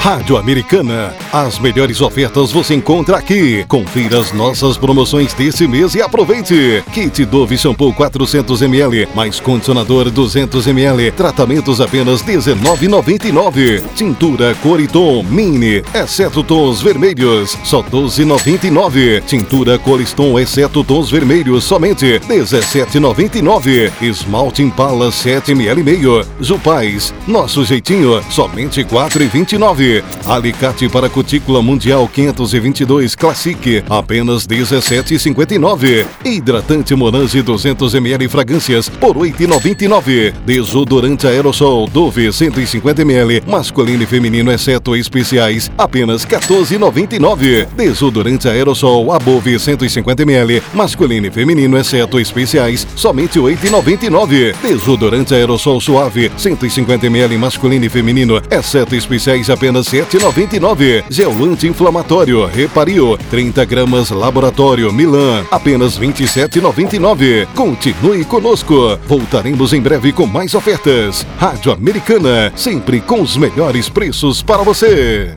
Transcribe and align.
Rádio 0.00 0.38
Americana. 0.38 1.14
As 1.30 1.58
melhores 1.58 2.00
ofertas 2.00 2.50
você 2.50 2.74
encontra 2.74 3.18
aqui. 3.18 3.66
Confira 3.68 4.18
as 4.18 4.32
nossas 4.32 4.78
promoções 4.78 5.34
desse 5.34 5.68
mês 5.68 5.94
e 5.94 6.00
aproveite. 6.00 6.82
Kit 6.90 7.22
Dove 7.26 7.58
Shampoo 7.58 7.92
400ml, 7.92 9.08
mais 9.14 9.38
condicionador 9.38 10.10
200ml. 10.10 11.12
Tratamentos 11.12 11.82
apenas 11.82 12.22
R$19,99. 12.22 13.82
Tintura 13.94 14.54
Coriton 14.62 15.22
Mini, 15.22 15.82
exceto 15.94 16.42
tons 16.42 16.80
vermelhos, 16.80 17.58
só 17.62 17.82
R$12,99. 17.82 19.22
Tintura 19.26 19.78
Coliston, 19.78 20.38
exceto 20.38 20.82
tons 20.82 21.10
vermelhos, 21.10 21.62
somente 21.62 22.06
R$17,99. 22.26 23.92
Esmalte 24.00 24.62
Impala 24.62 25.10
7ml 25.10 25.84
meio. 25.84 26.24
Jupais, 26.40 27.12
nosso 27.28 27.66
jeitinho, 27.66 28.22
somente 28.30 28.80
R$4,29. 28.80 29.89
Alicate 30.26 30.88
para 30.88 31.08
cutícula 31.08 31.60
mundial 31.62 32.08
522 32.12 33.16
Classic, 33.16 33.84
apenas 33.88 34.46
17,59. 34.46 36.06
Hidratante 36.24 36.94
Monange 36.94 37.42
200ml 37.42 38.28
fragrâncias 38.28 38.88
por 38.88 39.16
8,99. 39.16 40.32
Desodorante 40.46 41.26
aerossol 41.26 41.88
Dove 41.90 42.28
150ml, 42.28 43.42
masculino 43.46 44.02
e 44.02 44.06
feminino 44.06 44.52
exceto 44.52 44.94
especiais, 44.94 45.70
apenas 45.76 46.26
14,99. 46.26 47.66
Desodorante 47.76 48.48
aerossol 48.48 49.10
Above 49.12 49.56
150ml, 49.56 50.62
masculino 50.74 51.26
e 51.26 51.30
feminino 51.30 51.78
exceto 51.78 52.18
especiais, 52.18 52.86
somente 52.94 53.38
8,99. 53.38 54.54
Desodorante 54.62 55.34
aerossol 55.34 55.80
suave 55.80 56.30
150ml, 56.36 57.38
masculino 57.38 57.84
e 57.84 57.88
feminino, 57.88 58.40
exceto 58.50 58.94
especiais, 58.94 59.50
apenas 59.50 59.79
7,99. 59.82 61.04
Gel 61.10 61.32
anti-inflamatório 61.44 62.46
Repario 62.46 63.18
30 63.30 63.64
gramas 63.64 64.10
Laboratório 64.10 64.92
Milan 64.92 65.44
apenas 65.50 65.98
27,99. 65.98 67.46
Continue 67.54 68.24
conosco. 68.24 68.98
Voltaremos 69.06 69.72
em 69.72 69.80
breve 69.80 70.12
com 70.12 70.26
mais 70.26 70.54
ofertas. 70.54 71.26
Rádio 71.38 71.72
Americana, 71.72 72.52
sempre 72.56 73.00
com 73.00 73.20
os 73.20 73.36
melhores 73.36 73.88
preços 73.88 74.42
para 74.42 74.62
você. 74.62 75.34